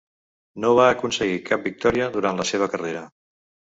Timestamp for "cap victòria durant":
1.51-2.43